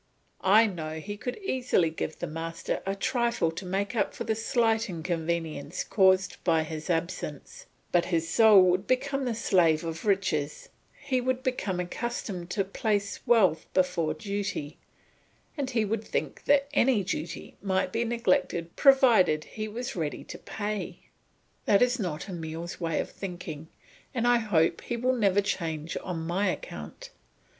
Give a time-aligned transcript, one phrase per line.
[0.43, 4.33] I know he could easily give the master a trifle to make up for the
[4.33, 10.69] slight inconvenience caused by his absence; but his soul would become the slave of riches,
[11.01, 14.79] he would become accustomed to place wealth before duty,
[15.55, 20.39] and he would think that any duty might be neglected provided he was ready to
[20.39, 21.01] pay.
[21.65, 23.67] That is not Emile's way of thinking,
[24.15, 27.11] and I hope he will never change on my account.